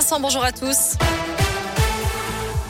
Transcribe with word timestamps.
Vincent, 0.00 0.18
bonjour 0.18 0.42
à 0.42 0.50
tous. 0.50 0.96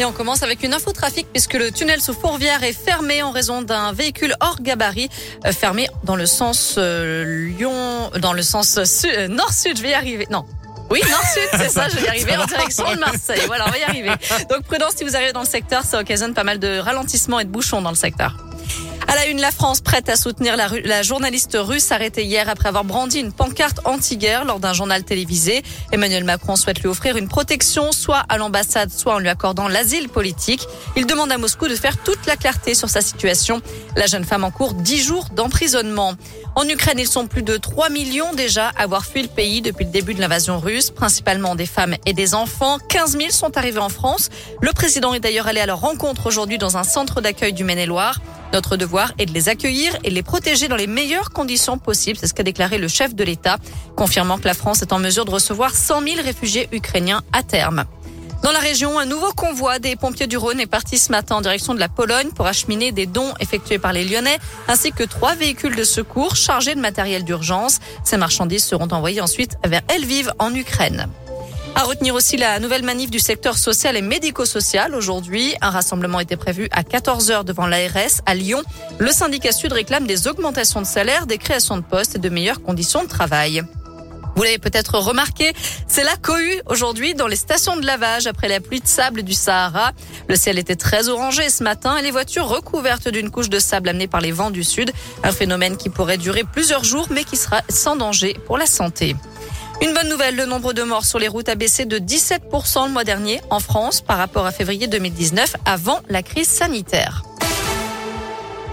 Et 0.00 0.04
on 0.04 0.10
commence 0.10 0.42
avec 0.42 0.64
une 0.64 0.74
info 0.74 0.90
trafic 0.90 1.28
puisque 1.32 1.54
le 1.54 1.70
tunnel 1.70 2.00
sous 2.00 2.12
Fourvière 2.12 2.64
est 2.64 2.72
fermé 2.72 3.22
en 3.22 3.30
raison 3.30 3.62
d'un 3.62 3.92
véhicule 3.92 4.34
hors 4.40 4.60
gabarit 4.60 5.08
euh, 5.46 5.52
fermé 5.52 5.88
dans 6.02 6.16
le 6.16 6.26
sens 6.26 6.74
euh, 6.76 7.46
Lyon, 7.56 8.10
dans 8.18 8.32
le 8.32 8.42
sens 8.42 8.80
euh, 9.04 9.28
nord-sud. 9.28 9.76
Je 9.76 9.82
vais 9.82 9.90
y 9.90 9.94
arriver. 9.94 10.26
Non, 10.28 10.44
oui, 10.90 11.00
nord-sud, 11.08 11.48
c'est 11.52 11.68
ça, 11.68 11.88
je 11.88 11.98
vais 11.98 12.06
y 12.06 12.08
arriver 12.08 12.36
en 12.36 12.46
direction 12.46 12.92
de 12.92 12.98
Marseille. 12.98 13.42
Voilà, 13.46 13.66
on 13.68 13.70
va 13.70 13.78
y 13.78 13.84
arriver. 13.84 14.10
Donc 14.50 14.64
prudence 14.64 14.94
si 14.96 15.04
vous 15.04 15.14
arrivez 15.14 15.32
dans 15.32 15.42
le 15.42 15.46
secteur, 15.46 15.84
ça 15.84 16.00
occasionne 16.00 16.34
pas 16.34 16.42
mal 16.42 16.58
de 16.58 16.80
ralentissements 16.80 17.38
et 17.38 17.44
de 17.44 17.50
bouchons 17.50 17.80
dans 17.80 17.90
le 17.90 17.96
secteur. 17.96 18.34
À 19.10 19.16
la 19.16 19.26
une, 19.26 19.40
la 19.40 19.50
France 19.50 19.80
prête 19.80 20.08
à 20.08 20.14
soutenir 20.14 20.56
la, 20.56 21.02
journaliste 21.02 21.58
russe 21.60 21.90
arrêtée 21.90 22.22
hier 22.22 22.48
après 22.48 22.68
avoir 22.68 22.84
brandi 22.84 23.18
une 23.18 23.32
pancarte 23.32 23.80
anti-guerre 23.84 24.44
lors 24.44 24.60
d'un 24.60 24.72
journal 24.72 25.02
télévisé. 25.02 25.64
Emmanuel 25.90 26.22
Macron 26.22 26.54
souhaite 26.54 26.78
lui 26.78 26.86
offrir 26.86 27.16
une 27.16 27.26
protection, 27.26 27.90
soit 27.90 28.22
à 28.28 28.38
l'ambassade, 28.38 28.92
soit 28.92 29.16
en 29.16 29.18
lui 29.18 29.28
accordant 29.28 29.66
l'asile 29.66 30.10
politique. 30.10 30.64
Il 30.94 31.06
demande 31.06 31.32
à 31.32 31.38
Moscou 31.38 31.66
de 31.66 31.74
faire 31.74 32.00
toute 32.00 32.24
la 32.26 32.36
clarté 32.36 32.74
sur 32.74 32.88
sa 32.88 33.00
situation. 33.00 33.60
La 33.96 34.06
jeune 34.06 34.24
femme 34.24 34.44
en 34.44 34.52
cours 34.52 34.74
10 34.74 35.02
jours 35.02 35.26
d'emprisonnement. 35.34 36.14
En 36.54 36.68
Ukraine, 36.68 37.00
ils 37.00 37.08
sont 37.08 37.26
plus 37.26 37.42
de 37.42 37.56
3 37.56 37.90
millions 37.90 38.32
déjà 38.34 38.68
à 38.68 38.82
avoir 38.84 39.04
fui 39.04 39.22
le 39.22 39.28
pays 39.28 39.60
depuis 39.60 39.86
le 39.86 39.90
début 39.90 40.14
de 40.14 40.20
l'invasion 40.20 40.60
russe, 40.60 40.90
principalement 40.92 41.56
des 41.56 41.66
femmes 41.66 41.96
et 42.06 42.12
des 42.12 42.36
enfants. 42.36 42.78
15 42.88 43.18
000 43.18 43.30
sont 43.30 43.56
arrivés 43.56 43.80
en 43.80 43.88
France. 43.88 44.28
Le 44.60 44.70
président 44.72 45.14
est 45.14 45.20
d'ailleurs 45.20 45.48
allé 45.48 45.58
à 45.58 45.66
leur 45.66 45.80
rencontre 45.80 46.26
aujourd'hui 46.26 46.58
dans 46.58 46.76
un 46.76 46.84
centre 46.84 47.20
d'accueil 47.20 47.52
du 47.52 47.64
Maine-et-Loire. 47.64 48.20
Notre 48.52 48.76
devoir 48.76 49.12
est 49.18 49.26
de 49.26 49.32
les 49.32 49.48
accueillir 49.48 49.96
et 50.02 50.10
les 50.10 50.22
protéger 50.22 50.68
dans 50.68 50.76
les 50.76 50.86
meilleures 50.86 51.30
conditions 51.30 51.78
possibles. 51.78 52.18
C'est 52.18 52.26
ce 52.26 52.34
qu'a 52.34 52.42
déclaré 52.42 52.78
le 52.78 52.88
chef 52.88 53.14
de 53.14 53.22
l'État, 53.22 53.58
confirmant 53.96 54.38
que 54.38 54.46
la 54.46 54.54
France 54.54 54.82
est 54.82 54.92
en 54.92 54.98
mesure 54.98 55.24
de 55.24 55.30
recevoir 55.30 55.74
100 55.74 56.02
000 56.02 56.22
réfugiés 56.22 56.68
ukrainiens 56.72 57.22
à 57.32 57.42
terme. 57.42 57.84
Dans 58.42 58.52
la 58.52 58.58
région, 58.58 58.98
un 58.98 59.04
nouveau 59.04 59.32
convoi 59.32 59.78
des 59.78 59.96
pompiers 59.96 60.26
du 60.26 60.38
Rhône 60.38 60.60
est 60.60 60.66
parti 60.66 60.96
ce 60.96 61.12
matin 61.12 61.36
en 61.36 61.40
direction 61.42 61.74
de 61.74 61.80
la 61.80 61.90
Pologne 61.90 62.30
pour 62.34 62.46
acheminer 62.46 62.90
des 62.90 63.06
dons 63.06 63.34
effectués 63.38 63.78
par 63.78 63.92
les 63.92 64.04
Lyonnais, 64.04 64.38
ainsi 64.66 64.92
que 64.92 65.04
trois 65.04 65.34
véhicules 65.34 65.76
de 65.76 65.84
secours 65.84 66.36
chargés 66.36 66.74
de 66.74 66.80
matériel 66.80 67.22
d'urgence. 67.22 67.80
Ces 68.02 68.16
marchandises 68.16 68.64
seront 68.64 68.88
envoyées 68.88 69.20
ensuite 69.20 69.58
vers 69.64 69.82
Lviv 69.94 70.32
en 70.38 70.54
Ukraine. 70.54 71.06
À 71.74 71.84
retenir 71.84 72.14
aussi 72.14 72.36
la 72.36 72.58
nouvelle 72.58 72.82
manif 72.82 73.10
du 73.10 73.18
secteur 73.18 73.56
social 73.56 73.96
et 73.96 74.02
médico-social. 74.02 74.94
Aujourd'hui, 74.94 75.54
un 75.60 75.70
rassemblement 75.70 76.20
était 76.20 76.36
prévu 76.36 76.68
à 76.72 76.82
14h 76.82 77.44
devant 77.44 77.66
l'ARS 77.66 78.20
à 78.26 78.34
Lyon. 78.34 78.62
Le 78.98 79.10
syndicat 79.10 79.52
Sud 79.52 79.72
réclame 79.72 80.06
des 80.06 80.28
augmentations 80.28 80.80
de 80.82 80.86
salaire, 80.86 81.26
des 81.26 81.38
créations 81.38 81.76
de 81.76 81.82
postes 81.82 82.16
et 82.16 82.18
de 82.18 82.28
meilleures 82.28 82.62
conditions 82.62 83.02
de 83.02 83.08
travail. 83.08 83.62
Vous 84.36 84.42
l'avez 84.42 84.58
peut-être 84.58 84.98
remarqué, 84.98 85.52
c'est 85.86 86.04
la 86.04 86.16
cohue 86.16 86.62
aujourd'hui 86.66 87.14
dans 87.14 87.26
les 87.26 87.36
stations 87.36 87.76
de 87.76 87.84
lavage 87.84 88.26
après 88.26 88.48
la 88.48 88.60
pluie 88.60 88.80
de 88.80 88.86
sable 88.86 89.22
du 89.22 89.34
Sahara. 89.34 89.92
Le 90.28 90.36
ciel 90.36 90.58
était 90.58 90.76
très 90.76 91.08
orangé 91.08 91.50
ce 91.50 91.62
matin 91.62 91.96
et 91.96 92.02
les 92.02 92.10
voitures 92.10 92.48
recouvertes 92.48 93.08
d'une 93.08 93.30
couche 93.30 93.50
de 93.50 93.58
sable 93.58 93.88
amenée 93.88 94.06
par 94.06 94.20
les 94.20 94.32
vents 94.32 94.50
du 94.50 94.64
sud. 94.64 94.92
Un 95.24 95.32
phénomène 95.32 95.76
qui 95.76 95.88
pourrait 95.88 96.18
durer 96.18 96.44
plusieurs 96.44 96.84
jours 96.84 97.08
mais 97.10 97.24
qui 97.24 97.36
sera 97.36 97.62
sans 97.68 97.96
danger 97.96 98.36
pour 98.46 98.56
la 98.56 98.66
santé. 98.66 99.16
Une 99.82 99.94
bonne 99.94 100.10
nouvelle, 100.10 100.36
le 100.36 100.44
nombre 100.44 100.74
de 100.74 100.82
morts 100.82 101.06
sur 101.06 101.18
les 101.18 101.28
routes 101.28 101.48
a 101.48 101.54
baissé 101.54 101.86
de 101.86 101.98
17% 101.98 102.86
le 102.86 102.92
mois 102.92 103.04
dernier 103.04 103.40
en 103.48 103.60
France 103.60 104.02
par 104.02 104.18
rapport 104.18 104.44
à 104.44 104.52
février 104.52 104.86
2019 104.88 105.56
avant 105.64 106.00
la 106.10 106.22
crise 106.22 106.48
sanitaire. 106.48 107.22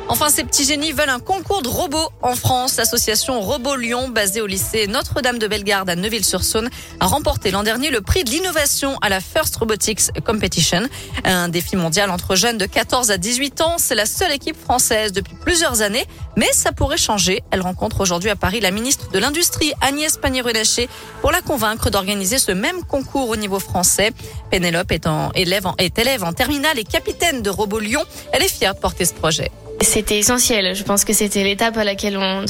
Enfin, 0.10 0.30
ces 0.30 0.46
petits 0.46 0.64
génies 0.64 0.94
veulent 0.94 1.10
un 1.10 1.20
concours 1.20 1.62
de 1.62 1.68
robots 1.68 2.10
en 2.22 2.36
France. 2.36 2.78
L'association 2.78 3.42
Robot 3.42 3.76
Lyon, 3.76 4.08
basée 4.08 4.40
au 4.40 4.48
lycée 4.48 4.88
Notre-Dame 4.88 5.38
de 5.38 5.48
Bellegarde 5.48 5.90
à 5.90 5.98
Neuville-sur-Saône, 5.98 6.70
a 7.02 7.06
remporté 7.06 7.52
l'an 7.52 7.62
dernier 7.62 7.90
le 7.90 8.00
prix 8.00 8.24
de 8.24 8.30
l'innovation 8.30 8.98
à 9.02 9.10
la 9.10 9.20
First 9.20 9.58
Robotics 9.58 10.12
Competition. 10.26 10.88
Un 11.26 11.50
défi 11.50 11.76
mondial 11.76 12.10
entre 12.10 12.36
jeunes 12.36 12.58
de 12.58 12.66
14 12.66 13.12
à 13.12 13.18
18 13.18 13.60
ans. 13.60 13.76
C'est 13.80 13.96
la 13.96 14.06
seule 14.06 14.32
équipe 14.32 14.56
française 14.58 15.12
depuis 15.12 15.36
plusieurs 15.36 15.82
années, 15.82 16.06
mais 16.38 16.52
ça 16.54 16.72
pourrait 16.72 16.98
changer. 16.98 17.44
Elle 17.52 17.62
rencontre 17.62 18.00
aujourd'hui 18.00 18.30
à 18.30 18.38
Paris 18.38 18.62
la 18.62 18.72
ministre 18.72 19.12
de 19.12 19.20
l'Industrie, 19.20 19.74
Agnès 19.82 20.16
Pannier-Runacher, 20.16 20.88
pour 21.20 21.32
la 21.32 21.42
convaincre 21.42 21.90
d'organiser 21.90 22.38
ce 22.38 22.54
même 22.54 22.82
concours 22.86 23.28
au 23.30 23.36
niveau 23.36 23.60
français. 23.60 24.12
Pénélope 24.52 24.92
est, 24.94 25.06
élève, 25.36 25.68
en, 25.68 25.76
est 25.78 26.00
élève 26.00 26.24
en 26.24 26.32
terminale 26.32 26.80
et 26.80 26.86
capitaine 26.86 27.42
de 27.42 27.50
Robot 27.50 27.80
Lyon. 27.80 28.04
Elle 28.32 28.44
est 28.44 28.48
fière 28.48 28.74
de 28.74 28.80
porter 28.80 29.04
ce 29.04 29.14
projet. 29.14 29.52
C'était 29.82 30.18
essentiel. 30.18 30.76
Je 30.76 30.84
pense 30.84 31.06
que 31.06 31.14
c'était 31.14 31.44
l'étape 31.44 31.76
par 31.76 31.84
laquelle 31.84 32.18
on 32.18 32.44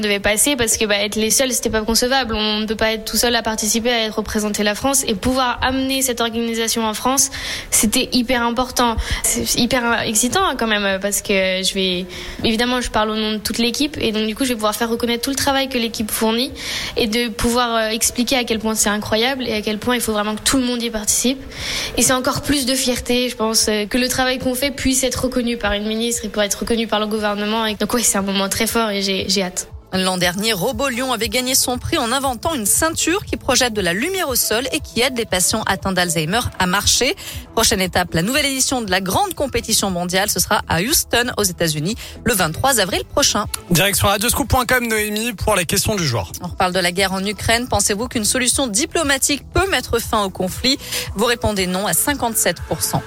devait 0.00 0.20
passer 0.20 0.56
parce 0.56 0.76
que 0.76 0.84
bah, 0.84 0.96
être 0.96 1.14
les 1.14 1.30
seuls, 1.30 1.52
c'était 1.52 1.70
pas 1.70 1.82
concevable. 1.82 2.34
On 2.34 2.58
ne 2.58 2.66
peut 2.66 2.74
pas 2.74 2.92
être 2.92 3.04
tout 3.04 3.16
seul 3.16 3.36
à 3.36 3.42
participer, 3.42 3.90
à 3.90 4.06
être 4.06 4.16
représenté 4.16 4.64
la 4.64 4.74
France 4.74 5.04
et 5.06 5.14
pouvoir 5.14 5.60
amener 5.62 6.02
cette 6.02 6.20
organisation 6.20 6.84
en 6.84 6.94
France, 6.94 7.30
c'était 7.70 8.08
hyper 8.12 8.42
important. 8.42 8.96
C'est 9.22 9.60
hyper 9.60 10.02
excitant 10.02 10.44
hein, 10.44 10.56
quand 10.58 10.66
même 10.66 10.98
parce 11.00 11.22
que 11.22 11.62
je 11.62 11.72
vais, 11.74 12.06
évidemment, 12.42 12.80
je 12.80 12.90
parle 12.90 13.10
au 13.10 13.16
nom 13.16 13.32
de 13.32 13.38
toute 13.38 13.58
l'équipe 13.58 13.96
et 14.00 14.10
donc 14.10 14.26
du 14.26 14.34
coup, 14.34 14.44
je 14.44 14.50
vais 14.50 14.56
pouvoir 14.56 14.74
faire 14.74 14.90
reconnaître 14.90 15.22
tout 15.22 15.30
le 15.30 15.36
travail 15.36 15.68
que 15.68 15.78
l'équipe 15.78 16.10
fournit 16.10 16.50
et 16.96 17.06
de 17.06 17.28
pouvoir 17.28 17.76
euh, 17.76 17.88
expliquer 17.90 18.36
à 18.36 18.44
quel 18.44 18.58
point 18.58 18.74
c'est 18.74 18.90
incroyable 18.90 19.44
et 19.46 19.52
à 19.52 19.62
quel 19.62 19.78
point 19.78 19.94
il 19.94 20.00
faut 20.00 20.12
vraiment 20.12 20.34
que 20.34 20.42
tout 20.42 20.56
le 20.56 20.64
monde 20.64 20.82
y 20.82 20.90
participe. 20.90 21.40
Et 21.96 22.02
c'est 22.02 22.12
encore 22.12 22.42
plus 22.42 22.66
de 22.66 22.74
fierté, 22.74 23.28
je 23.28 23.36
pense, 23.36 23.68
euh, 23.68 23.86
que 23.86 23.98
le 23.98 24.08
travail 24.08 24.38
qu'on 24.38 24.54
fait 24.54 24.72
puisse 24.72 25.04
être 25.04 25.24
reconnu 25.24 25.56
par 25.56 25.74
une 25.74 25.86
ministre 25.86 26.24
être 26.46 26.60
reconnu 26.60 26.86
par 26.86 27.00
le 27.00 27.06
gouvernement. 27.06 27.66
Et 27.66 27.74
donc 27.74 27.92
oui, 27.94 28.02
c'est 28.02 28.18
un 28.18 28.22
moment 28.22 28.48
très 28.48 28.66
fort 28.66 28.90
et 28.90 29.02
j'ai 29.02 29.42
hâte. 29.42 29.68
L'an 29.92 30.18
dernier, 30.18 30.52
Robot 30.52 30.88
Lyon 30.88 31.12
avait 31.12 31.28
gagné 31.28 31.56
son 31.56 31.76
prix 31.76 31.98
en 31.98 32.12
inventant 32.12 32.54
une 32.54 32.66
ceinture 32.66 33.24
qui 33.24 33.36
projette 33.36 33.72
de 33.72 33.80
la 33.80 33.92
lumière 33.92 34.28
au 34.28 34.36
sol 34.36 34.64
et 34.72 34.78
qui 34.78 35.00
aide 35.00 35.18
les 35.18 35.24
patients 35.24 35.62
atteints 35.66 35.90
d'Alzheimer 35.90 36.40
à 36.60 36.66
marcher. 36.66 37.16
Prochaine 37.54 37.80
étape, 37.80 38.14
la 38.14 38.22
nouvelle 38.22 38.46
édition 38.46 38.82
de 38.82 38.90
la 38.90 39.00
grande 39.00 39.34
compétition 39.34 39.90
mondiale, 39.90 40.30
ce 40.30 40.38
sera 40.38 40.62
à 40.68 40.80
Houston, 40.80 41.32
aux 41.36 41.42
États-Unis, 41.42 41.96
le 42.24 42.34
23 42.34 42.78
avril 42.78 43.02
prochain. 43.04 43.46
Direction 43.70 44.06
radioscoop.com, 44.06 44.86
Noémie, 44.86 45.32
pour 45.32 45.56
la 45.56 45.64
question 45.64 45.96
du 45.96 46.06
jour. 46.06 46.30
On 46.40 46.46
reparle 46.46 46.72
de 46.72 46.80
la 46.80 46.92
guerre 46.92 47.12
en 47.12 47.24
Ukraine. 47.24 47.66
Pensez-vous 47.66 48.06
qu'une 48.06 48.24
solution 48.24 48.68
diplomatique 48.68 49.42
peut 49.52 49.68
mettre 49.70 49.98
fin 49.98 50.22
au 50.22 50.30
conflit? 50.30 50.78
Vous 51.16 51.24
répondez 51.24 51.66
non 51.66 51.88
à 51.88 51.92
57%. 51.92 53.00